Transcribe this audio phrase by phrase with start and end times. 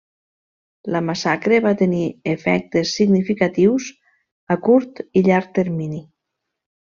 [0.93, 3.91] La massacre va tenir efectes significatius
[4.57, 6.01] a curt i llarg termini.